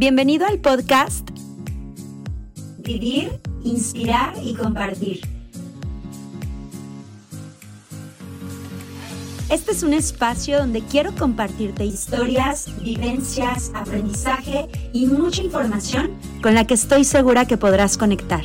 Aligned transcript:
Bienvenido 0.00 0.46
al 0.46 0.58
podcast 0.60 1.28
Vivir, 2.78 3.38
Inspirar 3.64 4.32
y 4.42 4.54
Compartir. 4.54 5.20
Este 9.50 9.72
es 9.72 9.82
un 9.82 9.92
espacio 9.92 10.56
donde 10.56 10.80
quiero 10.80 11.14
compartirte 11.14 11.84
historias, 11.84 12.70
vivencias, 12.82 13.72
aprendizaje 13.74 14.68
y 14.94 15.04
mucha 15.04 15.42
información 15.42 16.12
con 16.42 16.54
la 16.54 16.66
que 16.66 16.72
estoy 16.72 17.04
segura 17.04 17.44
que 17.44 17.58
podrás 17.58 17.98
conectar. 17.98 18.44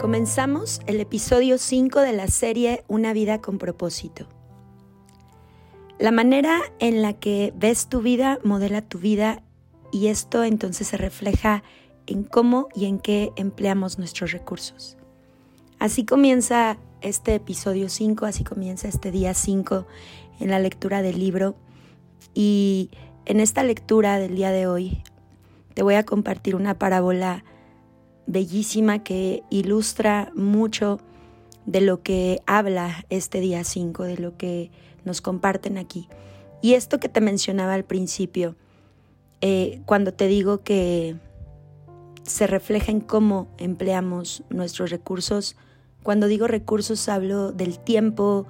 Comenzamos 0.00 0.80
el 0.86 1.00
episodio 1.00 1.58
5 1.58 1.98
de 2.02 2.12
la 2.12 2.28
serie 2.28 2.84
Una 2.86 3.12
vida 3.12 3.40
con 3.40 3.58
propósito. 3.58 4.28
La 5.98 6.12
manera 6.12 6.60
en 6.78 7.02
la 7.02 7.14
que 7.14 7.52
ves 7.56 7.88
tu 7.88 8.00
vida 8.00 8.38
modela 8.44 8.80
tu 8.80 9.00
vida 9.00 9.42
y 9.90 10.06
esto 10.06 10.44
entonces 10.44 10.86
se 10.86 10.96
refleja 10.98 11.64
en 12.06 12.22
cómo 12.22 12.68
y 12.76 12.86
en 12.86 13.00
qué 13.00 13.32
empleamos 13.34 13.98
nuestros 13.98 14.30
recursos. 14.30 14.96
Así 15.80 16.04
comienza 16.04 16.78
este 17.00 17.34
episodio 17.34 17.88
5, 17.88 18.24
así 18.24 18.44
comienza 18.44 18.86
este 18.86 19.10
día 19.10 19.34
5 19.34 19.84
en 20.38 20.50
la 20.50 20.60
lectura 20.60 21.02
del 21.02 21.18
libro 21.18 21.56
y 22.34 22.92
en 23.24 23.40
esta 23.40 23.64
lectura 23.64 24.20
del 24.20 24.36
día 24.36 24.52
de 24.52 24.68
hoy 24.68 25.02
te 25.74 25.82
voy 25.82 25.96
a 25.96 26.04
compartir 26.04 26.54
una 26.54 26.78
parábola 26.78 27.42
bellísima 28.28 29.02
que 29.02 29.42
ilustra 29.50 30.30
mucho 30.36 31.00
de 31.66 31.80
lo 31.80 32.02
que 32.02 32.40
habla 32.46 33.04
este 33.08 33.40
día 33.40 33.64
5, 33.64 34.04
de 34.04 34.18
lo 34.18 34.36
que 34.36 34.70
nos 35.04 35.20
comparten 35.20 35.78
aquí. 35.78 36.08
Y 36.62 36.74
esto 36.74 37.00
que 37.00 37.08
te 37.08 37.20
mencionaba 37.20 37.74
al 37.74 37.84
principio, 37.84 38.54
eh, 39.40 39.80
cuando 39.86 40.12
te 40.12 40.28
digo 40.28 40.62
que 40.62 41.16
se 42.22 42.46
refleja 42.46 42.92
en 42.92 43.00
cómo 43.00 43.48
empleamos 43.56 44.42
nuestros 44.50 44.90
recursos, 44.90 45.56
cuando 46.02 46.26
digo 46.26 46.46
recursos 46.46 47.08
hablo 47.08 47.52
del 47.52 47.78
tiempo, 47.78 48.46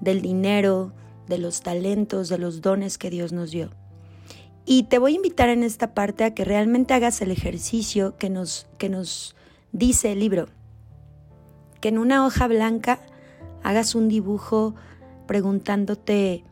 del 0.00 0.20
dinero, 0.20 0.92
de 1.28 1.38
los 1.38 1.62
talentos, 1.62 2.28
de 2.28 2.38
los 2.38 2.60
dones 2.60 2.98
que 2.98 3.10
Dios 3.10 3.32
nos 3.32 3.50
dio. 3.50 3.70
Y 4.66 4.84
te 4.84 4.98
voy 4.98 5.12
a 5.12 5.16
invitar 5.16 5.50
en 5.50 5.62
esta 5.62 5.94
parte 5.94 6.24
a 6.24 6.34
que 6.34 6.44
realmente 6.44 6.94
hagas 6.94 7.20
el 7.20 7.30
ejercicio 7.30 8.16
que 8.16 8.30
nos, 8.30 8.66
que 8.78 8.88
nos 8.88 9.36
dice 9.72 10.12
el 10.12 10.20
libro. 10.20 10.46
Que 11.80 11.88
en 11.88 11.98
una 11.98 12.24
hoja 12.24 12.46
blanca 12.48 12.98
hagas 13.62 13.94
un 13.94 14.08
dibujo 14.08 14.74
preguntándote 15.26 16.44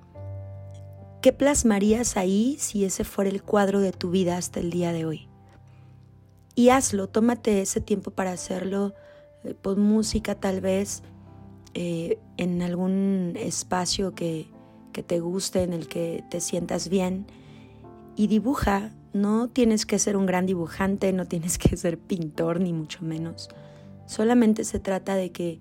qué 1.22 1.32
plasmarías 1.32 2.16
ahí 2.18 2.56
si 2.58 2.84
ese 2.84 3.04
fuera 3.04 3.30
el 3.30 3.42
cuadro 3.42 3.80
de 3.80 3.92
tu 3.92 4.10
vida 4.10 4.36
hasta 4.36 4.60
el 4.60 4.70
día 4.70 4.92
de 4.92 5.06
hoy. 5.06 5.28
Y 6.54 6.68
hazlo, 6.68 7.08
tómate 7.08 7.62
ese 7.62 7.80
tiempo 7.80 8.10
para 8.10 8.32
hacerlo, 8.32 8.92
eh, 9.44 9.54
pon 9.54 9.80
música 9.80 10.34
tal 10.34 10.60
vez 10.60 11.02
eh, 11.72 12.18
en 12.36 12.60
algún 12.60 13.32
espacio 13.36 14.14
que, 14.14 14.48
que 14.92 15.02
te 15.02 15.20
guste, 15.20 15.62
en 15.62 15.72
el 15.72 15.88
que 15.88 16.22
te 16.30 16.42
sientas 16.42 16.90
bien 16.90 17.26
y 18.16 18.26
dibuja. 18.26 18.90
No 19.12 19.48
tienes 19.48 19.84
que 19.84 19.98
ser 19.98 20.16
un 20.16 20.26
gran 20.26 20.46
dibujante, 20.46 21.12
no 21.12 21.26
tienes 21.26 21.58
que 21.58 21.76
ser 21.76 21.98
pintor, 21.98 22.60
ni 22.60 22.72
mucho 22.72 23.04
menos. 23.04 23.48
Solamente 24.06 24.64
se 24.64 24.80
trata 24.80 25.14
de 25.14 25.32
que 25.32 25.60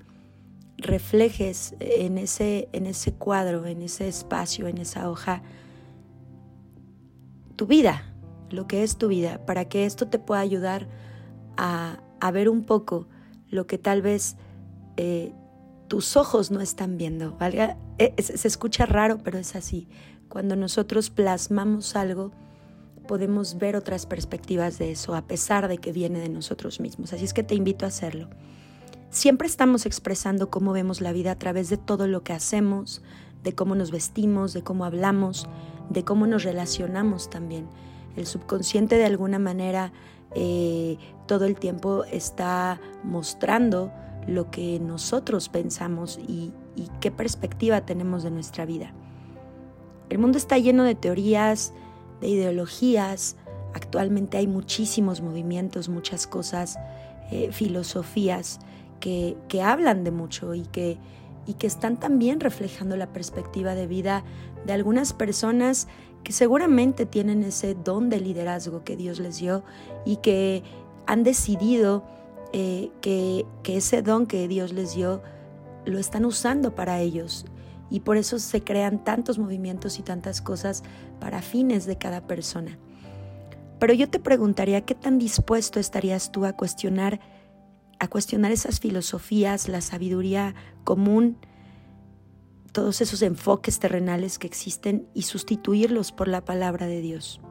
reflejes 0.78 1.76
en 1.80 2.18
ese, 2.18 2.70
en 2.74 2.86
ese 2.86 3.14
cuadro, 3.14 3.66
en 3.66 3.82
ese 3.82 4.08
espacio, 4.08 4.68
en 4.68 4.78
esa 4.78 5.10
hoja, 5.10 5.44
tu 7.56 7.68
vida, 7.68 8.12
lo 8.50 8.68
que 8.68 8.84
es 8.84 8.98
tu 8.98 9.08
vida, 9.08 9.46
para 9.46 9.66
que 9.66 9.86
esto 9.86 10.08
te 10.08 10.20
pueda 10.20 10.42
ayudar 10.42 10.88
a, 11.58 12.00
ver 12.34 12.50
un 12.50 12.64
poco 12.64 13.08
lo 13.50 13.68
que 13.68 13.78
tal 13.78 14.02
vez 14.02 14.36
eh, 14.98 15.34
tus 15.88 16.18
ojos 16.18 16.52
no 16.52 16.62
están 16.62 16.98
viendo. 16.98 17.38
E, 17.98 18.22
se 18.22 18.48
escucha 18.48 18.86
raro, 18.86 19.20
pero 19.20 19.38
es 19.38 19.56
así. 19.56 19.88
Cuando 20.32 20.56
nosotros 20.56 21.10
plasmamos 21.10 21.98
algo, 21.98 22.32
podemos 23.06 23.58
ver 23.58 23.76
otras 23.76 24.06
perspectivas 24.06 24.80
de 24.80 24.92
eso, 24.92 25.14
a 25.14 25.24
pesar 25.24 25.68
de 25.68 25.78
que 25.78 25.92
viene 25.92 26.22
de 26.22 26.30
nosotros 26.30 26.80
mismos. 26.80 27.12
Así 27.12 27.26
es 27.26 27.34
que 27.34 27.44
te 27.44 27.54
invito 27.54 27.84
a 27.84 27.90
hacerlo. 27.90 28.30
Siempre 29.10 29.46
estamos 29.46 29.86
expresando 29.86 30.50
cómo 30.50 30.72
vemos 30.72 31.02
la 31.02 31.12
vida 31.12 31.32
a 31.32 31.38
través 31.38 31.70
de 31.70 31.76
todo 31.76 32.08
lo 32.08 32.24
que 32.24 32.32
hacemos, 32.32 33.02
de 33.44 33.52
cómo 33.52 33.76
nos 33.76 33.92
vestimos, 33.92 34.54
de 34.54 34.64
cómo 34.64 34.86
hablamos, 34.86 35.50
de 35.90 36.06
cómo 36.06 36.26
nos 36.28 36.46
relacionamos 36.46 37.30
también. 37.30 37.68
El 38.16 38.26
subconsciente 38.26 38.96
de 38.96 39.08
alguna 39.08 39.38
manera 39.38 39.92
eh, 40.34 40.98
todo 41.28 41.44
el 41.44 41.58
tiempo 41.58 42.06
está 42.06 42.80
mostrando 43.04 43.92
lo 44.30 44.50
que 44.50 44.80
nosotros 44.80 45.50
pensamos 45.50 46.22
y 46.26 46.54
qué 47.02 47.12
perspectiva 47.12 47.82
tenemos 47.82 48.24
de 48.24 48.32
nuestra 48.32 48.66
vida. 48.66 48.94
El 50.12 50.18
mundo 50.18 50.38
está 50.38 50.58
lleno 50.58 50.84
de 50.84 50.94
teorías, 50.94 51.72
de 52.20 52.28
ideologías. 52.28 53.38
Actualmente 53.74 54.38
hay 54.38 54.46
muchísimos 54.46 55.22
movimientos, 55.22 55.88
muchas 55.88 56.28
cosas, 56.28 56.78
eh, 57.32 57.54
filosofías 57.54 58.60
que, 59.00 59.38
que, 59.48 59.62
hablan 59.62 60.04
de 60.04 60.12
mucho 60.12 60.54
y 60.54 60.64
que, 60.64 60.98
y 61.48 61.54
que 61.54 61.66
están 61.66 61.98
también 61.98 62.42
reflejando 62.42 62.98
la 62.98 63.14
perspectiva 63.14 63.74
de 63.74 63.88
vida 63.88 64.26
de 64.66 64.74
algunas 64.74 65.14
personas 65.14 65.88
que 66.26 66.34
seguramente 66.34 67.06
tienen 67.06 67.42
ese 67.44 67.74
don 67.74 68.10
de 68.10 68.20
liderazgo 68.20 68.84
que 68.84 68.98
Dios 68.98 69.18
les 69.22 69.38
dio 69.38 69.64
y 70.04 70.18
que 70.18 70.62
han 71.08 71.24
decidido 71.24 72.04
eh, 72.52 72.92
que, 73.00 73.46
que 73.64 73.78
ese 73.78 74.02
don 74.02 74.26
que 74.26 74.50
Dios 74.50 74.74
les 74.74 74.94
dio 74.94 75.22
lo 75.86 76.00
están 76.00 76.26
usando 76.26 76.76
para 76.76 77.00
ellos 77.00 77.46
y 77.92 78.00
por 78.00 78.18
eso 78.18 78.40
se 78.40 78.64
crean 78.64 79.04
tantos 79.04 79.38
movimientos 79.38 80.00
y 80.00 80.02
tantas 80.02 80.42
cosas 80.42 80.82
para 81.20 81.42
fines 81.42 81.86
de 81.86 81.98
cada 81.98 82.26
persona. 82.26 82.80
Pero 83.78 83.94
yo 83.94 84.10
te 84.10 84.20
preguntaría 84.20 84.82
qué 84.82 84.96
tan 84.96 85.20
dispuesto 85.20 85.80
estarías 85.80 86.32
tú 86.32 86.46
a 86.46 86.54
cuestionar 86.54 87.20
a 88.00 88.08
cuestionar 88.08 88.52
esas 88.52 88.80
filosofías, 88.80 89.70
la 89.70 89.80
sabiduría 89.80 90.56
común, 90.84 91.38
todos 92.72 93.00
esos 93.00 93.22
enfoques 93.22 93.78
terrenales 93.78 94.40
que 94.40 94.48
existen 94.48 95.08
y 95.14 95.22
sustituirlos 95.22 96.12
por 96.12 96.28
la 96.28 96.44
palabra 96.44 96.88
de 96.88 97.00
Dios. 97.00 97.42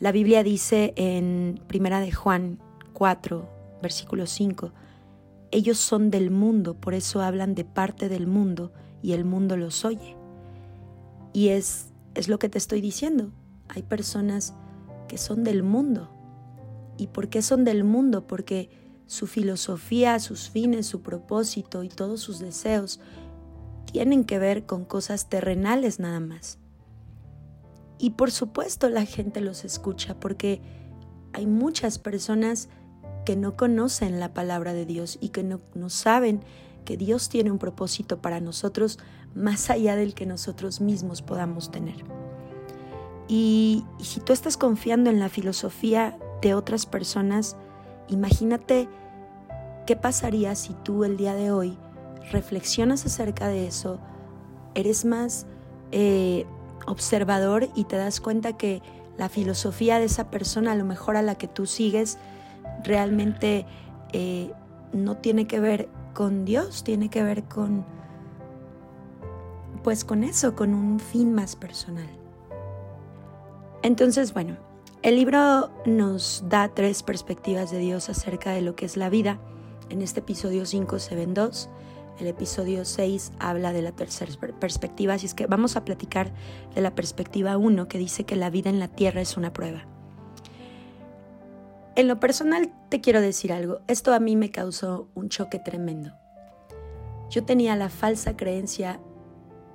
La 0.00 0.10
Biblia 0.10 0.42
dice 0.42 0.94
en 0.96 1.60
Primera 1.68 2.00
de 2.00 2.10
Juan 2.10 2.58
4, 2.92 3.48
versículo 3.82 4.26
5, 4.26 4.72
ellos 5.50 5.78
son 5.78 6.10
del 6.10 6.30
mundo, 6.30 6.74
por 6.74 6.94
eso 6.94 7.22
hablan 7.22 7.54
de 7.54 7.64
parte 7.64 8.08
del 8.08 8.26
mundo 8.26 8.72
y 9.02 9.12
el 9.12 9.24
mundo 9.24 9.56
los 9.56 9.84
oye. 9.84 10.16
Y 11.32 11.48
es, 11.48 11.92
es 12.14 12.28
lo 12.28 12.38
que 12.38 12.48
te 12.48 12.58
estoy 12.58 12.80
diciendo. 12.80 13.30
Hay 13.68 13.82
personas 13.82 14.54
que 15.08 15.18
son 15.18 15.44
del 15.44 15.62
mundo. 15.62 16.10
¿Y 16.96 17.08
por 17.08 17.28
qué 17.28 17.42
son 17.42 17.64
del 17.64 17.84
mundo? 17.84 18.26
Porque 18.26 18.70
su 19.06 19.26
filosofía, 19.26 20.18
sus 20.18 20.50
fines, 20.50 20.86
su 20.86 21.02
propósito 21.02 21.84
y 21.84 21.88
todos 21.88 22.20
sus 22.20 22.38
deseos 22.38 23.00
tienen 23.92 24.24
que 24.24 24.38
ver 24.38 24.66
con 24.66 24.84
cosas 24.84 25.28
terrenales 25.28 26.00
nada 26.00 26.20
más. 26.20 26.58
Y 27.98 28.10
por 28.10 28.30
supuesto 28.30 28.88
la 28.88 29.04
gente 29.04 29.40
los 29.40 29.64
escucha 29.64 30.18
porque 30.18 30.60
hay 31.32 31.46
muchas 31.46 31.98
personas 31.98 32.68
que 33.26 33.36
no 33.36 33.56
conocen 33.56 34.20
la 34.20 34.32
palabra 34.32 34.72
de 34.72 34.86
Dios 34.86 35.18
y 35.20 35.30
que 35.30 35.42
no, 35.42 35.60
saben 35.90 36.40
que 36.86 36.96
Dios 36.96 37.28
tiene 37.28 37.50
un 37.50 37.58
propósito 37.58 38.22
para 38.22 38.40
nosotros 38.40 38.98
más 39.34 39.68
allá 39.68 39.96
del 39.96 40.14
que 40.14 40.24
nosotros 40.24 40.80
mismos 40.80 41.20
podamos 41.20 41.70
tener. 41.70 41.96
Y, 43.28 43.84
si 44.00 44.20
tú 44.20 44.32
estás 44.32 44.56
confiando 44.56 45.10
en 45.10 45.18
la 45.18 45.28
filosofía 45.28 46.16
de 46.40 46.54
otras 46.54 46.86
personas, 46.86 47.56
imagínate 48.08 48.88
qué 49.86 49.96
pasaría 49.96 50.54
si 50.54 50.74
tú 50.84 51.02
el 51.02 51.16
día 51.16 51.34
de 51.34 51.50
hoy 51.50 51.76
reflexionas 52.30 53.04
acerca 53.06 53.48
de 53.48 53.66
eso, 53.66 53.98
eres 54.74 55.04
más 55.04 55.46
eh, 55.90 56.46
observador 56.86 57.68
y 57.74 57.84
te 57.84 57.96
das 57.96 58.20
cuenta 58.20 58.56
que 58.56 58.82
la 59.18 59.28
filosofía 59.28 59.98
de 59.98 60.04
esa 60.04 60.30
persona, 60.30 60.72
a 60.72 60.76
lo 60.76 60.84
mejor 60.84 61.16
a 61.16 61.22
la 61.22 61.34
que 61.34 61.48
tú 61.48 61.66
sigues, 61.66 62.18
realmente 62.86 63.66
eh, 64.12 64.52
no 64.92 65.16
tiene 65.18 65.46
que 65.46 65.60
ver 65.60 65.88
con 66.14 66.44
Dios, 66.44 66.84
tiene 66.84 67.10
que 67.10 67.22
ver 67.22 67.44
con, 67.44 67.84
pues 69.82 70.04
con 70.04 70.24
eso, 70.24 70.54
con 70.54 70.72
un 70.72 70.98
fin 71.00 71.34
más 71.34 71.56
personal. 71.56 72.08
Entonces, 73.82 74.32
bueno, 74.32 74.56
El 75.06 75.14
libro 75.14 75.70
nos 75.84 76.42
da 76.48 76.74
tres 76.74 77.04
perspectivas 77.04 77.70
de 77.70 77.78
Dios 77.78 78.08
acerca 78.08 78.50
de 78.50 78.60
lo 78.60 78.74
que 78.74 78.86
es 78.86 78.96
la 78.96 79.08
vida. 79.08 79.38
En 79.88 80.02
este 80.02 80.18
episodio 80.18 80.66
5 80.66 80.98
se 80.98 81.14
ven 81.14 81.32
dos. 81.32 81.68
El 82.18 82.26
episodio 82.26 82.84
6 82.84 83.30
habla 83.38 83.72
de 83.72 83.82
la 83.82 83.92
tercera 83.92 84.32
perspectiva, 84.58 85.14
así 85.14 85.26
es 85.26 85.34
que 85.34 85.46
vamos 85.46 85.76
a 85.76 85.84
platicar 85.84 86.32
de 86.74 86.80
la 86.80 86.96
perspectiva 86.96 87.56
1 87.56 87.86
que 87.86 87.98
dice 87.98 88.24
que 88.24 88.34
la 88.34 88.50
vida 88.50 88.68
en 88.68 88.80
la 88.80 88.88
tierra 88.88 89.20
es 89.20 89.36
una 89.36 89.52
prueba. 89.52 89.86
En 91.96 92.08
lo 92.08 92.20
personal 92.20 92.70
te 92.90 93.00
quiero 93.00 93.22
decir 93.22 93.54
algo, 93.54 93.80
esto 93.86 94.12
a 94.12 94.20
mí 94.20 94.36
me 94.36 94.50
causó 94.50 95.08
un 95.14 95.30
choque 95.30 95.58
tremendo. 95.58 96.12
Yo 97.30 97.44
tenía 97.44 97.74
la 97.74 97.88
falsa 97.88 98.36
creencia 98.36 99.00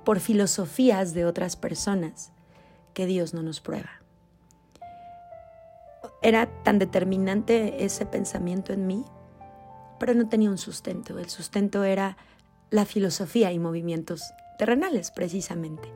por 0.04 0.20
filosofías 0.20 1.14
de 1.14 1.26
otras 1.26 1.56
personas 1.56 2.30
que 2.94 3.06
Dios 3.06 3.34
no 3.34 3.42
nos 3.42 3.60
prueba. 3.60 3.90
Era 6.22 6.46
tan 6.62 6.78
determinante 6.78 7.84
ese 7.84 8.06
pensamiento 8.06 8.72
en 8.72 8.86
mí, 8.86 9.04
pero 9.98 10.14
no 10.14 10.28
tenía 10.28 10.50
un 10.50 10.58
sustento. 10.58 11.18
El 11.18 11.28
sustento 11.28 11.82
era 11.82 12.16
la 12.70 12.84
filosofía 12.84 13.50
y 13.50 13.58
movimientos 13.58 14.32
terrenales, 14.58 15.10
precisamente. 15.10 15.92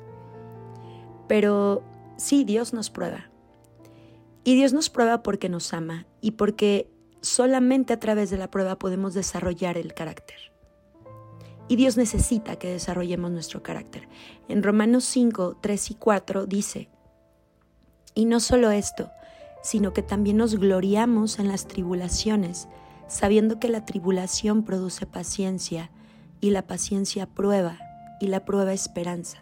Pero 1.28 1.84
sí, 2.16 2.42
Dios 2.42 2.72
nos 2.72 2.90
prueba. 2.90 3.30
Y 4.42 4.54
Dios 4.54 4.72
nos 4.72 4.90
prueba 4.90 5.22
porque 5.24 5.48
nos 5.48 5.72
ama 5.72 6.06
y 6.26 6.32
porque 6.32 6.90
solamente 7.20 7.92
a 7.92 8.00
través 8.00 8.30
de 8.30 8.36
la 8.36 8.50
prueba 8.50 8.80
podemos 8.80 9.14
desarrollar 9.14 9.78
el 9.78 9.94
carácter. 9.94 10.50
Y 11.68 11.76
Dios 11.76 11.96
necesita 11.96 12.56
que 12.56 12.68
desarrollemos 12.68 13.30
nuestro 13.30 13.62
carácter. 13.62 14.08
En 14.48 14.64
Romanos 14.64 15.04
5, 15.04 15.58
3 15.60 15.90
y 15.92 15.94
4 15.94 16.46
dice, 16.46 16.88
y 18.12 18.24
no 18.24 18.40
solo 18.40 18.72
esto, 18.72 19.08
sino 19.62 19.92
que 19.92 20.02
también 20.02 20.38
nos 20.38 20.56
gloriamos 20.56 21.38
en 21.38 21.46
las 21.46 21.68
tribulaciones, 21.68 22.66
sabiendo 23.06 23.60
que 23.60 23.68
la 23.68 23.84
tribulación 23.84 24.64
produce 24.64 25.06
paciencia 25.06 25.92
y 26.40 26.50
la 26.50 26.66
paciencia 26.66 27.26
prueba 27.26 27.78
y 28.20 28.26
la 28.26 28.44
prueba 28.44 28.72
esperanza. 28.72 29.38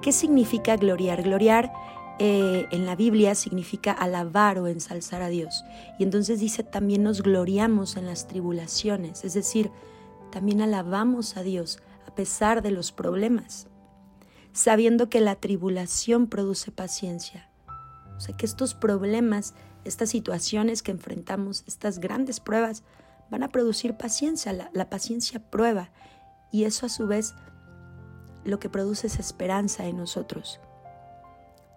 ¿Qué 0.00 0.12
significa 0.12 0.76
gloriar? 0.76 1.22
Gloriar 1.22 1.70
eh, 2.18 2.66
en 2.70 2.86
la 2.86 2.96
Biblia 2.96 3.34
significa 3.34 3.92
alabar 3.92 4.58
o 4.58 4.68
ensalzar 4.68 5.22
a 5.22 5.28
Dios. 5.28 5.64
Y 5.98 6.04
entonces 6.04 6.40
dice, 6.40 6.62
también 6.62 7.02
nos 7.02 7.22
gloriamos 7.22 7.96
en 7.96 8.06
las 8.06 8.28
tribulaciones, 8.28 9.24
es 9.24 9.34
decir, 9.34 9.70
también 10.30 10.60
alabamos 10.60 11.36
a 11.36 11.42
Dios 11.42 11.80
a 12.06 12.14
pesar 12.14 12.62
de 12.62 12.70
los 12.70 12.92
problemas, 12.92 13.66
sabiendo 14.52 15.08
que 15.08 15.20
la 15.20 15.36
tribulación 15.36 16.26
produce 16.26 16.70
paciencia. 16.70 17.50
O 18.16 18.20
sea, 18.20 18.36
que 18.36 18.46
estos 18.46 18.74
problemas, 18.74 19.54
estas 19.84 20.10
situaciones 20.10 20.82
que 20.82 20.92
enfrentamos, 20.92 21.64
estas 21.66 21.98
grandes 21.98 22.40
pruebas, 22.40 22.82
van 23.30 23.42
a 23.42 23.48
producir 23.48 23.96
paciencia, 23.96 24.52
la, 24.72 24.90
paciencia 24.90 25.40
prueba 25.50 25.90
y 26.52 26.64
eso 26.64 26.86
a 26.86 26.90
su 26.90 27.06
vez 27.06 27.34
lo 28.44 28.58
que 28.58 28.68
produce 28.68 29.06
es 29.06 29.18
esperanza 29.18 29.86
en 29.86 29.96
nosotros. 29.96 30.60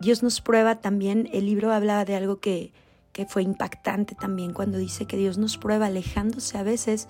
Dios 0.05 0.21
nos 0.21 0.39
prueba 0.39 0.81
también, 0.81 1.27
el 1.33 1.47
libro 1.47 1.73
hablaba 1.73 2.05
de 2.05 2.15
algo 2.15 2.39
que, 2.39 2.71
que 3.11 3.25
fue 3.25 3.41
impactante 3.41 4.13
también 4.13 4.53
cuando 4.53 4.77
dice 4.77 5.07
que 5.07 5.17
Dios 5.17 5.39
nos 5.39 5.57
prueba 5.57 5.87
alejándose 5.87 6.59
a 6.59 6.63
veces 6.63 7.07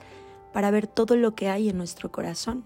para 0.54 0.72
ver 0.72 0.88
todo 0.88 1.18
lo 1.18 1.36
que 1.36 1.50
hay 1.50 1.68
en 1.68 1.76
nuestro 1.76 2.10
corazón. 2.10 2.64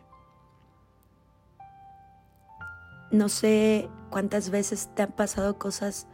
No 3.10 3.28
sé 3.28 3.90
cuántas 4.12 4.52
veces 4.52 4.92
te 4.94 5.02
han 5.02 5.14
pasado 5.14 5.58
cosas 5.58 6.06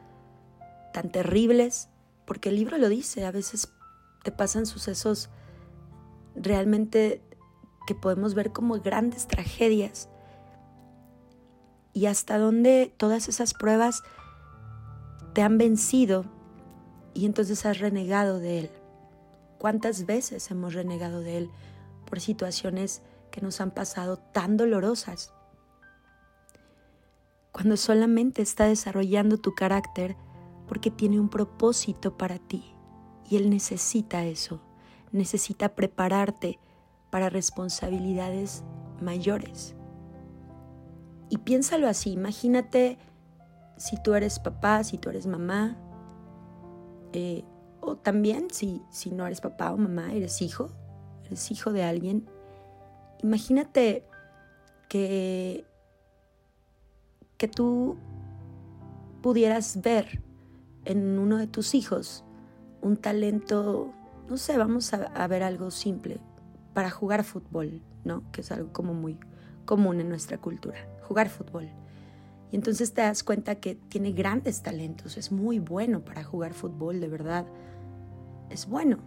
tan 0.94 1.12
terribles, 1.12 1.90
porque 2.24 2.48
el 2.48 2.56
libro 2.56 2.78
lo 2.78 2.88
dice, 2.88 3.26
a 3.26 3.32
veces 3.32 3.68
te 4.24 4.32
pasan 4.32 4.66
sucesos 4.66 5.30
realmente 6.38 7.22
que 7.86 7.96
podemos 7.96 8.34
ver 8.34 8.54
como 8.54 8.80
grandes 8.80 9.28
tragedias 9.28 10.08
y 11.96 12.06
hasta 12.06 12.38
dónde 12.38 12.94
todas 12.96 13.28
esas 13.28 13.56
pruebas 13.56 14.04
te 15.34 15.42
han 15.42 15.58
vencido 15.58 16.26
y 17.16 17.26
entonces 17.26 17.66
has 17.66 17.80
renegado 17.80 18.38
de 18.38 18.60
Él. 18.60 18.70
¿Cuántas 19.58 20.06
veces 20.06 20.52
hemos 20.52 20.76
renegado 20.76 21.22
de 21.22 21.40
Él 21.40 21.50
por 22.08 22.20
situaciones 22.20 23.02
que 23.32 23.42
nos 23.42 23.60
han 23.62 23.72
pasado 23.72 24.18
tan 24.18 24.58
dolorosas? 24.58 25.34
Cuando 27.52 27.78
solamente 27.78 28.44
está 28.44 28.66
desarrollando 28.66 29.40
tu 29.40 29.56
carácter 29.56 30.16
porque 30.68 30.92
tiene 30.92 31.20
un 31.20 31.30
propósito 31.30 32.16
para 32.16 32.38
ti 32.38 32.64
y 33.28 33.38
Él 33.38 33.50
necesita 33.50 34.26
eso 34.26 34.62
necesita 35.16 35.76
prepararte 35.76 36.60
para 37.10 37.30
responsabilidades 37.30 38.64
mayores. 39.02 39.76
Y 41.30 41.40
piénsalo 41.40 41.88
así, 41.88 42.12
imagínate 42.12 42.98
si 43.78 44.02
tú 44.02 44.14
eres 44.14 44.40
papá, 44.40 44.84
si 44.84 44.98
tú 44.98 45.10
eres 45.10 45.28
mamá, 45.28 45.78
eh, 47.14 47.44
o 47.82 47.96
también 47.98 48.48
si, 48.52 48.82
si 48.90 49.12
no 49.12 49.26
eres 49.26 49.42
papá 49.42 49.72
o 49.72 49.78
mamá, 49.78 50.14
eres 50.14 50.42
hijo, 50.42 50.70
eres 51.26 51.52
hijo 51.52 51.72
de 51.72 51.84
alguien. 51.84 52.30
Imagínate 53.24 54.06
que, 54.90 55.66
que 57.38 57.48
tú 57.48 57.98
pudieras 59.22 59.82
ver 59.82 60.22
en 60.86 61.18
uno 61.18 61.38
de 61.38 61.48
tus 61.48 61.74
hijos 61.74 62.24
un 62.82 62.98
talento 62.98 63.92
no 64.30 64.38
sé, 64.38 64.58
vamos 64.58 64.92
a, 64.94 65.28
ver 65.28 65.44
algo 65.44 65.72
simple, 65.72 66.20
para 66.74 66.90
jugar 66.90 67.24
fútbol, 67.24 67.82
¿no? 68.04 68.24
Que 68.32 68.42
es 68.42 68.52
algo 68.52 68.72
como 68.74 68.94
muy 68.94 69.20
común 69.66 70.00
en 70.00 70.10
nuestra 70.10 70.38
cultura, 70.40 70.78
jugar 71.08 71.30
fútbol. 71.30 71.70
Y 72.52 72.56
entonces 72.56 72.94
te 72.94 73.02
das 73.02 73.24
cuenta 73.24 73.56
que 73.56 73.76
tiene 73.76 74.12
grandes 74.12 74.62
talentos, 74.62 75.18
es 75.18 75.32
muy 75.32 75.60
bueno 75.60 76.04
para 76.04 76.24
jugar 76.24 76.54
fútbol, 76.54 77.00
de 77.00 77.08
verdad, 77.08 77.46
es 78.50 78.68
bueno. 78.68 79.00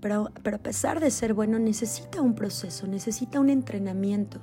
Pero, 0.00 0.30
pero 0.42 0.56
a 0.56 0.62
pesar 0.62 1.00
de 1.00 1.10
ser 1.10 1.34
bueno, 1.34 1.58
necesita 1.58 2.22
un 2.22 2.34
proceso, 2.34 2.86
necesita 2.86 3.38
un 3.38 3.50
entrenamiento. 3.50 4.40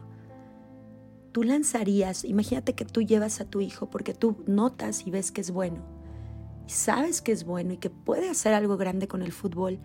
Tú 1.31 1.43
lanzarías, 1.43 2.23
imagínate 2.23 2.73
que 2.73 2.85
tú 2.85 3.01
llevas 3.01 3.41
a 3.41 3.45
tu 3.45 3.61
hijo 3.61 3.89
porque 3.89 4.13
tú 4.13 4.43
notas 4.47 5.05
y 5.05 5.11
ves 5.11 5.31
que 5.31 5.41
es 5.41 5.51
bueno 5.51 5.97
sabes 6.67 7.21
que 7.21 7.31
es 7.31 7.45
bueno 7.45 7.73
y 7.73 7.77
que 7.77 7.89
puede 7.89 8.29
hacer 8.29 8.53
algo 8.53 8.77
grande 8.77 9.07
con 9.07 9.21
el 9.21 9.31
fútbol, 9.31 9.79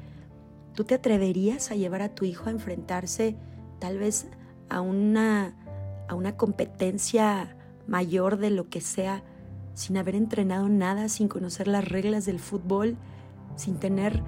¿tú 0.75 0.85
te 0.85 0.95
atreverías 0.95 1.71
a 1.71 1.77
llevar 1.77 2.03
a 2.03 2.15
tu 2.15 2.25
hijo 2.25 2.49
a 2.49 2.51
enfrentarse 2.51 3.37
tal 3.79 3.99
vez 3.99 4.27
a 4.69 4.81
una, 4.81 5.55
a 6.13 6.15
una 6.15 6.37
competencia 6.37 7.57
mayor 7.87 8.39
de 8.39 8.51
lo 8.51 8.69
que 8.69 8.81
sea, 8.81 9.23
sin 9.75 9.97
haber 9.97 10.15
entrenado 10.15 10.69
nada, 10.69 11.09
sin 11.09 11.29
conocer 11.29 11.69
las 11.69 11.89
reglas 11.89 12.25
del 12.25 12.39
fútbol, 12.39 12.97
sin 13.57 13.77
tener 13.77 14.23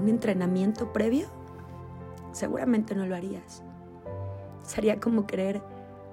un 0.00 0.08
entrenamiento 0.08 0.92
previo? 0.92 1.28
Seguramente 2.32 2.94
no 2.94 3.06
lo 3.06 3.14
harías. 3.14 3.62
Sería 4.62 4.98
como 4.98 5.26
querer 5.26 5.62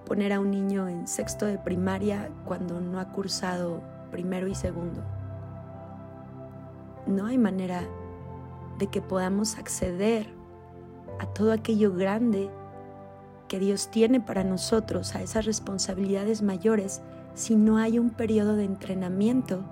poner 0.06 0.34
a 0.34 0.40
un 0.40 0.51
niño 0.51 0.90
en 0.90 1.08
sexto 1.08 1.46
de 1.46 1.58
primaria 1.58 2.30
cuando 2.46 2.82
no 2.82 3.00
ha 3.00 3.12
cursado 3.12 3.82
primero 4.12 4.48
y 4.48 4.56
segundo 4.56 5.01
no 7.08 7.25
hay 7.25 7.38
manera 7.38 7.84
de 8.78 8.88
que 8.88 9.01
podamos 9.01 9.58
acceder 9.58 10.28
a 11.20 11.25
todo 11.28 11.51
aquello 11.51 11.94
grande 11.94 12.50
que 13.51 13.60
Dios 13.60 13.89
tiene 13.91 14.22
para 14.22 14.46
nosotros, 14.46 15.13
a 15.13 15.22
esas 15.22 15.43
responsabilidades 15.43 16.41
mayores, 16.41 17.01
si 17.34 17.58
no 17.58 17.75
hay 17.75 18.00
un 18.00 18.10
periodo 18.10 18.55
de 18.55 18.63
entrenamiento. 18.63 19.65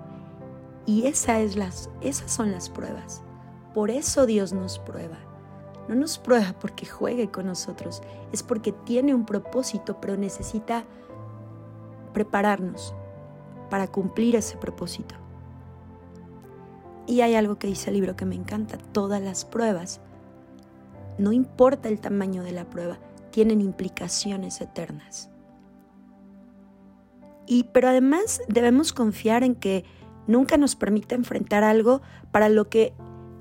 Y 0.84 1.06
esa 1.06 1.40
esas 1.40 2.30
son 2.30 2.52
las 2.52 2.68
pruebas. 2.68 3.22
Por 3.72 3.90
eso 3.90 4.26
Dios 4.26 4.52
nos 4.52 4.78
prueba. 4.80 5.16
No 5.88 5.94
nos 5.94 6.18
prueba 6.18 6.54
porque 6.60 6.84
juegue 6.84 7.30
con 7.30 7.46
nosotros, 7.46 8.02
es 8.32 8.42
porque 8.42 8.72
tiene 8.72 9.14
un 9.14 9.24
propósito, 9.24 9.98
pero 9.98 10.14
necesita 10.18 10.84
prepararnos 12.12 12.94
para 13.70 13.88
cumplir 13.88 14.36
ese 14.36 14.58
propósito. 14.58 15.14
Y 17.06 17.22
hay 17.22 17.34
algo 17.34 17.56
que 17.56 17.66
dice 17.66 17.88
el 17.88 17.96
libro 17.96 18.14
que 18.14 18.26
me 18.26 18.34
encanta, 18.34 18.76
todas 18.92 19.22
las 19.22 19.46
pruebas, 19.46 20.02
no 21.16 21.32
importa 21.32 21.88
el 21.88 21.98
tamaño 21.98 22.42
de 22.42 22.52
la 22.52 22.66
prueba, 22.66 22.98
tienen 23.30 23.60
implicaciones 23.60 24.60
eternas. 24.60 25.30
Y 27.46 27.64
pero 27.64 27.88
además 27.88 28.42
debemos 28.48 28.92
confiar 28.92 29.42
en 29.42 29.54
que 29.54 29.84
nunca 30.26 30.56
nos 30.56 30.76
permite 30.76 31.14
enfrentar 31.14 31.64
algo 31.64 32.00
para 32.30 32.48
lo 32.48 32.68
que 32.68 32.92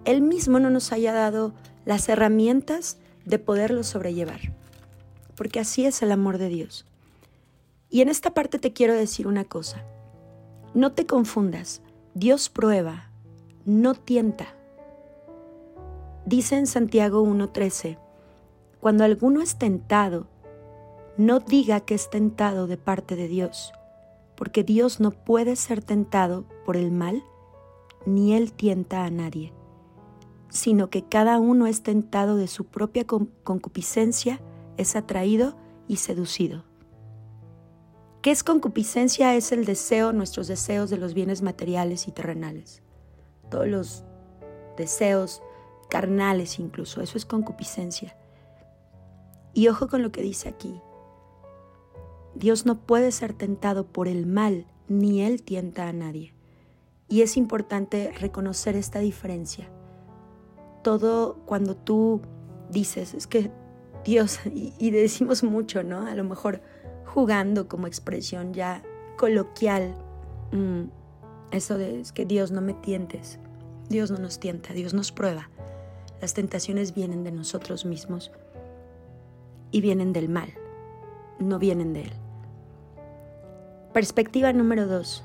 él 0.05 0.21
mismo 0.21 0.59
no 0.59 0.69
nos 0.69 0.91
haya 0.91 1.13
dado 1.13 1.53
las 1.85 2.09
herramientas 2.09 2.97
de 3.25 3.39
poderlo 3.39 3.83
sobrellevar. 3.83 4.39
Porque 5.35 5.59
así 5.59 5.85
es 5.85 6.01
el 6.01 6.11
amor 6.11 6.37
de 6.37 6.49
Dios. 6.49 6.85
Y 7.89 8.01
en 8.01 8.09
esta 8.09 8.33
parte 8.33 8.59
te 8.59 8.73
quiero 8.73 8.93
decir 8.93 9.27
una 9.27 9.45
cosa. 9.45 9.83
No 10.73 10.91
te 10.91 11.05
confundas. 11.05 11.81
Dios 12.13 12.49
prueba, 12.49 13.09
no 13.65 13.93
tienta. 13.93 14.47
Dice 16.25 16.57
en 16.57 16.67
Santiago 16.67 17.23
1.13, 17.23 17.97
cuando 18.79 19.03
alguno 19.03 19.41
es 19.41 19.57
tentado, 19.57 20.27
no 21.17 21.39
diga 21.39 21.81
que 21.81 21.95
es 21.95 22.09
tentado 22.09 22.65
de 22.67 22.77
parte 22.77 23.15
de 23.15 23.27
Dios, 23.27 23.73
porque 24.35 24.63
Dios 24.63 24.99
no 24.99 25.11
puede 25.11 25.55
ser 25.57 25.83
tentado 25.83 26.45
por 26.65 26.77
el 26.77 26.91
mal, 26.91 27.23
ni 28.05 28.33
Él 28.33 28.53
tienta 28.53 29.03
a 29.03 29.09
nadie, 29.09 29.53
sino 30.47 30.89
que 30.89 31.03
cada 31.03 31.39
uno 31.39 31.67
es 31.67 31.83
tentado 31.83 32.37
de 32.37 32.47
su 32.47 32.65
propia 32.65 33.05
concupiscencia, 33.05 34.39
es 34.77 34.95
atraído 34.95 35.57
y 35.89 35.97
seducido. 35.97 36.63
¿Qué 38.21 38.31
es 38.31 38.43
concupiscencia? 38.43 39.35
Es 39.35 39.51
el 39.51 39.65
deseo, 39.65 40.13
nuestros 40.13 40.47
deseos 40.47 40.89
de 40.89 40.97
los 40.97 41.13
bienes 41.13 41.41
materiales 41.41 42.07
y 42.07 42.11
terrenales. 42.11 42.81
Todos 43.49 43.67
los 43.67 44.03
deseos 44.77 45.41
carnales 45.89 46.59
incluso, 46.59 47.01
eso 47.01 47.17
es 47.17 47.25
concupiscencia. 47.25 48.15
Y 49.59 49.67
ojo 49.67 49.89
con 49.89 50.01
lo 50.01 50.09
que 50.13 50.21
dice 50.21 50.47
aquí. 50.47 50.79
Dios 52.33 52.65
no 52.65 52.79
puede 52.79 53.11
ser 53.11 53.33
tentado 53.33 53.85
por 53.85 54.07
el 54.07 54.25
mal, 54.25 54.65
ni 54.87 55.21
Él 55.21 55.43
tienta 55.43 55.89
a 55.89 55.91
nadie. 55.91 56.33
Y 57.09 57.23
es 57.23 57.35
importante 57.35 58.13
reconocer 58.17 58.77
esta 58.77 58.99
diferencia. 58.99 59.69
Todo 60.81 61.39
cuando 61.45 61.75
tú 61.75 62.21
dices, 62.69 63.13
es 63.13 63.27
que 63.27 63.51
Dios, 64.05 64.39
y, 64.45 64.91
decimos 64.91 65.43
mucho, 65.43 65.83
¿no? 65.83 66.07
A 66.07 66.15
lo 66.15 66.23
mejor 66.23 66.61
jugando 67.05 67.67
como 67.67 67.85
expresión 67.85 68.53
ya 68.53 68.81
coloquial, 69.17 69.93
mm, 70.53 70.83
eso 71.51 71.77
de 71.77 71.99
es 71.99 72.13
que 72.13 72.25
Dios 72.25 72.51
no 72.51 72.61
me 72.61 72.75
tientes, 72.75 73.39
Dios 73.89 74.09
no 74.09 74.19
nos 74.19 74.39
tienta, 74.39 74.71
Dios 74.71 74.93
nos 74.93 75.11
prueba. 75.11 75.49
Las 76.21 76.33
tentaciones 76.33 76.93
vienen 76.93 77.25
de 77.25 77.33
nosotros 77.33 77.83
mismos 77.83 78.31
y 79.71 79.81
vienen 79.81 80.13
del 80.13 80.29
mal, 80.29 80.53
no 81.39 81.59
vienen 81.59 81.93
de 81.93 82.03
Él. 82.03 82.13
Perspectiva 83.93 84.53
número 84.53 84.87
dos. 84.87 85.23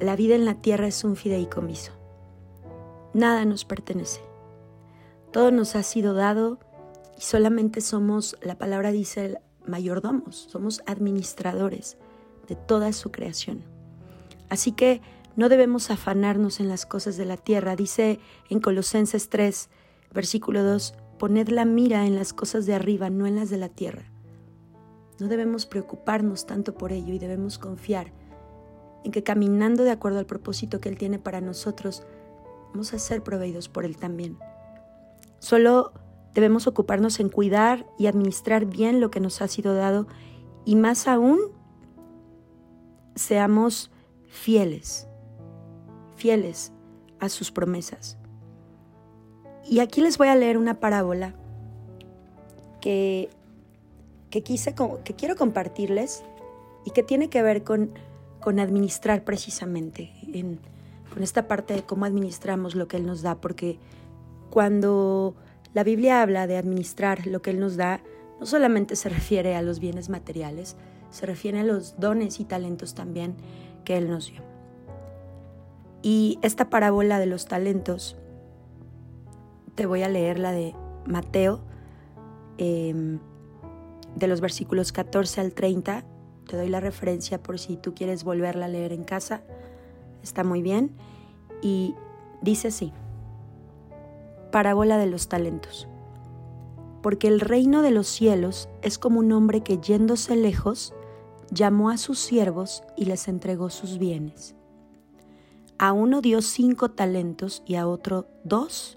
La 0.00 0.16
vida 0.16 0.34
en 0.34 0.44
la 0.44 0.54
tierra 0.54 0.86
es 0.86 1.04
un 1.04 1.14
fideicomiso. 1.14 1.92
Nada 3.14 3.44
nos 3.44 3.64
pertenece. 3.64 4.20
Todo 5.30 5.50
nos 5.50 5.76
ha 5.76 5.82
sido 5.82 6.14
dado 6.14 6.58
y 7.16 7.22
solamente 7.22 7.80
somos, 7.80 8.36
la 8.42 8.56
palabra 8.56 8.92
dice, 8.92 9.38
mayordomos, 9.66 10.48
somos 10.50 10.82
administradores 10.86 11.96
de 12.48 12.56
toda 12.56 12.92
su 12.92 13.10
creación. 13.10 13.62
Así 14.48 14.72
que 14.72 15.00
no 15.36 15.48
debemos 15.48 15.90
afanarnos 15.90 16.60
en 16.60 16.68
las 16.68 16.84
cosas 16.84 17.16
de 17.16 17.24
la 17.24 17.36
tierra. 17.36 17.76
Dice 17.76 18.20
en 18.50 18.60
Colosenses 18.60 19.28
3, 19.28 19.70
versículo 20.12 20.62
2, 20.64 20.94
poned 21.22 21.50
la 21.50 21.64
mira 21.64 22.04
en 22.04 22.16
las 22.16 22.32
cosas 22.32 22.66
de 22.66 22.74
arriba, 22.74 23.08
no 23.08 23.28
en 23.28 23.36
las 23.36 23.48
de 23.48 23.56
la 23.56 23.68
tierra. 23.68 24.10
No 25.20 25.28
debemos 25.28 25.66
preocuparnos 25.66 26.46
tanto 26.46 26.74
por 26.74 26.90
ello 26.90 27.14
y 27.14 27.20
debemos 27.20 27.60
confiar 27.60 28.12
en 29.04 29.12
que 29.12 29.22
caminando 29.22 29.84
de 29.84 29.92
acuerdo 29.92 30.18
al 30.18 30.26
propósito 30.26 30.80
que 30.80 30.88
Él 30.88 30.98
tiene 30.98 31.20
para 31.20 31.40
nosotros, 31.40 32.02
vamos 32.72 32.92
a 32.92 32.98
ser 32.98 33.22
proveídos 33.22 33.68
por 33.68 33.84
Él 33.84 33.98
también. 33.98 34.36
Solo 35.38 35.92
debemos 36.34 36.66
ocuparnos 36.66 37.20
en 37.20 37.28
cuidar 37.28 37.86
y 38.00 38.08
administrar 38.08 38.66
bien 38.66 39.00
lo 39.00 39.12
que 39.12 39.20
nos 39.20 39.42
ha 39.42 39.46
sido 39.46 39.76
dado 39.76 40.08
y 40.64 40.74
más 40.74 41.06
aún, 41.06 41.38
seamos 43.14 43.92
fieles, 44.26 45.06
fieles 46.16 46.72
a 47.20 47.28
sus 47.28 47.52
promesas. 47.52 48.18
Y 49.72 49.80
aquí 49.80 50.02
les 50.02 50.18
voy 50.18 50.28
a 50.28 50.34
leer 50.34 50.58
una 50.58 50.80
parábola 50.80 51.32
que 52.82 53.30
que, 54.32 54.42
quise, 54.42 54.74
que 55.04 55.14
quiero 55.14 55.36
compartirles 55.36 56.24
y 56.84 56.90
que 56.90 57.04
tiene 57.04 57.28
que 57.28 57.42
ver 57.42 57.62
con, 57.62 57.90
con 58.40 58.58
administrar 58.58 59.22
precisamente, 59.24 60.10
con 61.12 61.22
esta 61.22 61.46
parte 61.46 61.74
de 61.74 61.82
cómo 61.82 62.06
administramos 62.06 62.74
lo 62.74 62.88
que 62.88 62.96
Él 62.96 63.06
nos 63.06 63.20
da, 63.20 63.36
porque 63.40 63.78
cuando 64.50 65.36
la 65.74 65.84
Biblia 65.84 66.22
habla 66.22 66.46
de 66.46 66.56
administrar 66.56 67.26
lo 67.26 67.42
que 67.42 67.50
Él 67.50 67.60
nos 67.60 67.76
da, 67.76 68.00
no 68.40 68.46
solamente 68.46 68.96
se 68.96 69.10
refiere 69.10 69.54
a 69.54 69.62
los 69.62 69.78
bienes 69.78 70.08
materiales, 70.08 70.76
se 71.10 71.26
refiere 71.26 71.60
a 71.60 71.64
los 71.64 72.00
dones 72.00 72.40
y 72.40 72.44
talentos 72.44 72.94
también 72.94 73.34
que 73.84 73.98
Él 73.98 74.08
nos 74.08 74.30
dio. 74.32 74.40
Y 76.00 76.38
esta 76.40 76.70
parábola 76.70 77.18
de 77.18 77.26
los 77.26 77.44
talentos, 77.44 78.16
te 79.74 79.86
voy 79.86 80.02
a 80.02 80.08
leer 80.08 80.38
la 80.38 80.52
de 80.52 80.74
Mateo 81.06 81.60
eh, 82.58 83.18
de 84.14 84.26
los 84.26 84.40
versículos 84.40 84.92
14 84.92 85.40
al 85.40 85.52
30. 85.52 86.04
Te 86.46 86.56
doy 86.56 86.68
la 86.68 86.80
referencia 86.80 87.42
por 87.42 87.58
si 87.58 87.76
tú 87.76 87.94
quieres 87.94 88.24
volverla 88.24 88.66
a 88.66 88.68
leer 88.68 88.92
en 88.92 89.04
casa. 89.04 89.42
Está 90.22 90.44
muy 90.44 90.62
bien. 90.62 90.92
Y 91.62 91.94
dice 92.42 92.68
así. 92.68 92.92
Parábola 94.50 94.98
de 94.98 95.06
los 95.06 95.28
talentos. 95.28 95.88
Porque 97.02 97.28
el 97.28 97.40
reino 97.40 97.82
de 97.82 97.90
los 97.90 98.06
cielos 98.06 98.68
es 98.82 98.98
como 98.98 99.20
un 99.20 99.32
hombre 99.32 99.62
que 99.62 99.78
yéndose 99.78 100.36
lejos, 100.36 100.94
llamó 101.50 101.90
a 101.90 101.96
sus 101.96 102.18
siervos 102.18 102.82
y 102.96 103.06
les 103.06 103.28
entregó 103.28 103.70
sus 103.70 103.98
bienes. 103.98 104.54
A 105.78 105.92
uno 105.92 106.20
dio 106.20 106.42
cinco 106.42 106.90
talentos 106.90 107.62
y 107.66 107.74
a 107.74 107.88
otro 107.88 108.28
dos 108.44 108.96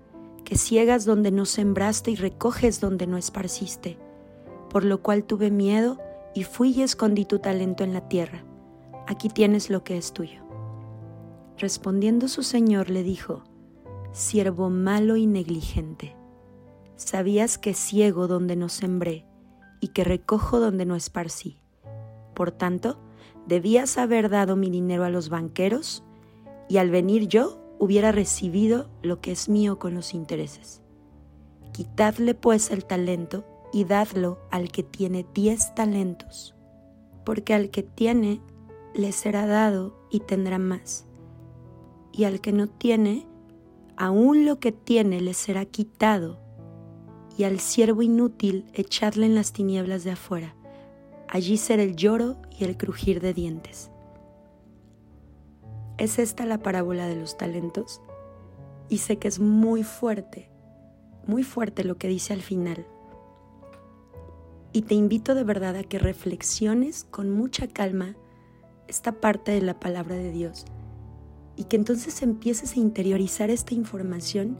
que 0.51 0.57
ciegas 0.57 1.05
donde 1.05 1.31
no 1.31 1.45
sembraste 1.45 2.11
y 2.11 2.15
recoges 2.17 2.81
donde 2.81 3.07
no 3.07 3.15
esparciste 3.15 3.97
por 4.71 4.85
lo 4.85 5.01
cual 5.01 5.25
tuve 5.25 5.51
miedo 5.51 5.97
y 6.33 6.43
fui 6.43 6.71
y 6.71 6.81
escondí 6.81 7.25
tu 7.25 7.39
talento 7.39 7.83
en 7.83 7.93
la 7.93 8.07
tierra. 8.07 8.45
Aquí 9.05 9.27
tienes 9.27 9.69
lo 9.69 9.83
que 9.83 9.97
es 9.97 10.13
tuyo. 10.13 10.41
Respondiendo 11.57 12.29
su 12.29 12.41
señor 12.41 12.89
le 12.89 13.03
dijo, 13.03 13.43
Siervo 14.13 14.69
malo 14.69 15.17
y 15.17 15.27
negligente, 15.27 16.15
sabías 16.95 17.57
que 17.57 17.73
ciego 17.73 18.27
donde 18.27 18.55
no 18.55 18.69
sembré 18.69 19.25
y 19.81 19.89
que 19.89 20.03
recojo 20.03 20.59
donde 20.59 20.85
no 20.85 20.95
esparcí. 20.95 21.61
Por 22.33 22.51
tanto, 22.51 22.97
debías 23.45 23.97
haber 23.97 24.29
dado 24.29 24.55
mi 24.55 24.69
dinero 24.69 25.03
a 25.03 25.09
los 25.09 25.29
banqueros, 25.29 26.03
y 26.69 26.77
al 26.77 26.89
venir 26.89 27.27
yo 27.27 27.60
hubiera 27.81 28.11
recibido 28.11 28.91
lo 29.01 29.21
que 29.21 29.31
es 29.31 29.49
mío 29.49 29.79
con 29.79 29.95
los 29.95 30.13
intereses. 30.13 30.81
Quitadle 31.73 32.35
pues 32.35 32.69
el 32.69 32.85
talento 32.85 33.43
y 33.73 33.85
dadlo 33.85 34.37
al 34.51 34.71
que 34.71 34.83
tiene 34.83 35.25
diez 35.33 35.73
talentos, 35.73 36.53
porque 37.25 37.55
al 37.55 37.71
que 37.71 37.81
tiene 37.81 38.39
le 38.93 39.11
será 39.11 39.47
dado 39.47 39.97
y 40.11 40.19
tendrá 40.19 40.59
más, 40.59 41.07
y 42.13 42.25
al 42.25 42.39
que 42.39 42.51
no 42.51 42.67
tiene, 42.67 43.25
aún 43.97 44.45
lo 44.45 44.59
que 44.59 44.71
tiene 44.71 45.19
le 45.19 45.33
será 45.33 45.65
quitado, 45.65 46.39
y 47.35 47.45
al 47.45 47.59
siervo 47.59 48.03
inútil 48.03 48.65
echadle 48.73 49.25
en 49.25 49.33
las 49.33 49.53
tinieblas 49.53 50.03
de 50.03 50.11
afuera, 50.11 50.55
allí 51.27 51.57
será 51.57 51.81
el 51.81 51.95
lloro 51.95 52.35
y 52.59 52.63
el 52.63 52.77
crujir 52.77 53.21
de 53.21 53.33
dientes. 53.33 53.90
¿Es 56.01 56.17
esta 56.17 56.47
la 56.47 56.57
parábola 56.57 57.05
de 57.05 57.15
los 57.15 57.37
talentos? 57.37 58.01
Y 58.89 58.97
sé 58.97 59.19
que 59.19 59.27
es 59.27 59.39
muy 59.39 59.83
fuerte, 59.83 60.49
muy 61.27 61.43
fuerte 61.43 61.83
lo 61.83 61.99
que 61.99 62.07
dice 62.07 62.33
al 62.33 62.41
final. 62.41 62.87
Y 64.73 64.81
te 64.81 64.95
invito 64.95 65.35
de 65.35 65.43
verdad 65.43 65.75
a 65.75 65.83
que 65.83 65.99
reflexiones 65.99 67.03
con 67.03 67.29
mucha 67.29 67.67
calma 67.67 68.15
esta 68.87 69.11
parte 69.11 69.51
de 69.51 69.61
la 69.61 69.79
palabra 69.79 70.15
de 70.15 70.31
Dios 70.31 70.65
y 71.55 71.65
que 71.65 71.75
entonces 71.75 72.23
empieces 72.23 72.75
a 72.75 72.79
interiorizar 72.79 73.51
esta 73.51 73.75
información 73.75 74.57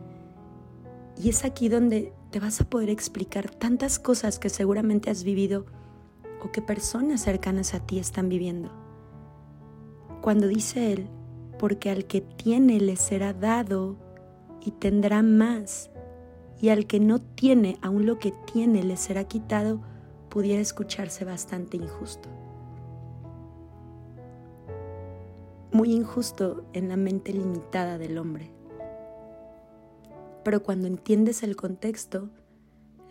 y 1.17 1.29
es 1.29 1.43
aquí 1.43 1.69
donde 1.69 2.13
te 2.29 2.39
vas 2.39 2.61
a 2.61 2.69
poder 2.69 2.91
explicar 2.91 3.49
tantas 3.49 3.97
cosas 3.97 4.37
que 4.37 4.49
seguramente 4.49 5.09
has 5.09 5.23
vivido 5.23 5.65
o 6.45 6.51
que 6.51 6.61
personas 6.61 7.21
cercanas 7.21 7.73
a 7.73 7.79
ti 7.79 7.97
están 7.97 8.29
viviendo. 8.29 8.71
Cuando 10.21 10.47
dice 10.47 10.93
Él, 10.93 11.09
porque 11.61 11.91
al 11.91 12.05
que 12.05 12.21
tiene 12.21 12.79
le 12.79 12.95
será 12.95 13.33
dado 13.33 13.95
y 14.61 14.71
tendrá 14.71 15.21
más, 15.21 15.91
y 16.59 16.69
al 16.69 16.87
que 16.87 16.99
no 16.99 17.21
tiene, 17.21 17.77
aún 17.83 18.07
lo 18.07 18.17
que 18.17 18.33
tiene 18.51 18.81
le 18.81 18.97
será 18.97 19.25
quitado, 19.25 19.79
pudiera 20.29 20.59
escucharse 20.59 21.23
bastante 21.23 21.77
injusto. 21.77 22.29
Muy 25.71 25.93
injusto 25.93 26.65
en 26.73 26.89
la 26.89 26.97
mente 26.97 27.31
limitada 27.31 27.99
del 27.99 28.17
hombre. 28.17 28.51
Pero 30.43 30.63
cuando 30.63 30.87
entiendes 30.87 31.43
el 31.43 31.55
contexto, 31.55 32.31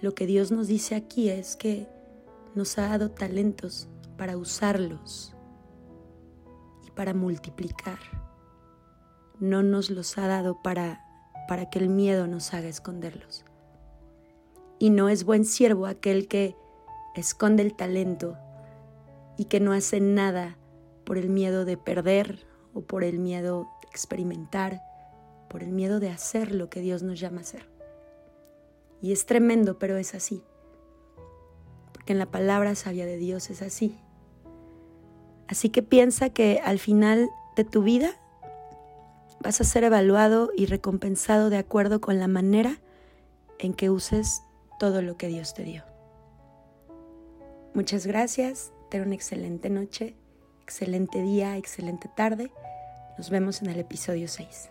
lo 0.01 0.13
que 0.17 0.27
Dios 0.27 0.51
nos 0.51 0.67
dice 0.67 0.97
aquí 0.97 1.29
es 1.29 1.55
que 1.55 1.87
nos 2.57 2.77
ha 2.79 2.89
dado 2.89 3.13
talentos 3.13 3.89
para 4.19 4.37
usarlos 4.37 5.37
y 6.85 6.91
para 6.91 7.15
multiplicar. 7.15 8.30
No 9.41 9.63
nos 9.63 9.91
los 9.91 10.17
ha 10.19 10.29
dado 10.29 10.63
para, 10.63 11.05
para 11.49 11.69
que 11.69 11.81
el 11.81 11.89
miedo 11.89 12.27
nos 12.27 12.55
haga 12.55 12.69
esconderlos. 12.69 13.45
Y 14.79 14.91
no 14.91 15.09
es 15.09 15.25
buen 15.25 15.45
siervo 15.45 15.87
aquel 15.87 16.29
que 16.29 16.57
esconde 17.17 17.63
el 17.63 17.75
talento 17.75 18.37
y 19.37 19.47
que 19.47 19.59
no 19.59 19.73
hace 19.73 20.01
nada 20.01 20.57
por 21.05 21.19
el 21.19 21.29
miedo 21.29 21.65
de 21.65 21.77
perder 21.77 22.47
o 22.73 22.83
por 22.83 23.03
el 23.03 23.19
miedo 23.19 23.67
de 23.83 23.89
experimentar, 23.89 24.81
por 25.49 25.63
el 25.63 25.73
miedo 25.73 25.99
de 25.99 26.11
hacer 26.11 26.55
lo 26.55 26.71
que 26.71 26.81
Dios 26.81 27.03
nos 27.03 27.19
llama 27.19 27.39
a 27.39 27.41
hacer. 27.41 27.69
Y 29.03 29.13
es 29.13 29.27
tremendo, 29.27 29.79
pero 29.79 29.97
es 29.97 30.15
así 30.15 30.45
en 32.11 32.19
la 32.19 32.27
palabra 32.27 32.75
sabia 32.75 33.07
de 33.07 33.17
Dios 33.17 33.51
es 33.51 33.63
así. 33.63 33.97
Así 35.47 35.69
que 35.69 35.83
piensa 35.83 36.31
que 36.31 36.61
al 36.65 36.79
final 36.79 37.31
de 37.57 37.65
tu 37.65 37.83
vida 37.83 38.20
vas 39.41 39.61
a 39.61 39.65
ser 39.65 39.85
evaluado 39.85 40.51
y 40.57 40.67
recompensado 40.67 41.51
de 41.51 41.57
acuerdo 41.57 42.01
con 42.01 42.19
la 42.19 42.29
manera 42.29 42.79
en 43.59 43.75
que 43.75 43.91
uses 43.91 44.43
todo 44.79 45.03
lo 45.03 45.17
que 45.17 45.29
Dios 45.29 45.55
te 45.55 45.65
dio. 45.65 45.85
Muchas 47.75 48.07
gracias, 48.07 48.73
ten 48.91 49.03
una 49.03 49.15
excelente 49.15 49.71
noche, 49.71 50.15
excelente 50.63 51.23
día, 51.23 51.57
excelente 51.57 52.09
tarde. 52.15 52.51
Nos 53.17 53.31
vemos 53.31 53.63
en 53.63 53.71
el 53.71 53.79
episodio 53.79 54.29
6. 54.29 54.71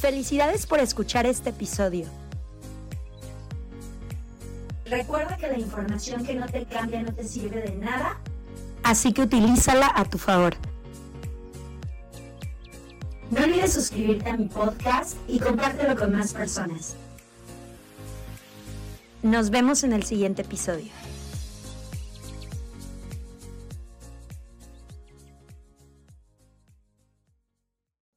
Felicidades 0.00 0.66
por 0.66 0.80
escuchar 0.80 1.26
este 1.26 1.50
episodio. 1.50 2.21
Recuerda 4.92 5.38
que 5.38 5.48
la 5.48 5.58
información 5.58 6.22
que 6.22 6.34
no 6.34 6.46
te 6.46 6.66
cambia 6.66 7.02
no 7.02 7.14
te 7.14 7.24
sirve 7.24 7.62
de 7.62 7.76
nada. 7.76 8.18
Así 8.82 9.14
que 9.14 9.22
utilízala 9.22 9.90
a 9.94 10.04
tu 10.04 10.18
favor. 10.18 10.54
No 13.30 13.42
olvides 13.42 13.72
suscribirte 13.72 14.28
a 14.28 14.36
mi 14.36 14.48
podcast 14.48 15.16
y 15.26 15.38
compártelo 15.38 15.96
con 15.96 16.12
más 16.12 16.34
personas. 16.34 16.94
Nos 19.22 19.48
vemos 19.48 19.82
en 19.82 19.94
el 19.94 20.02
siguiente 20.02 20.42
episodio. 20.42 20.90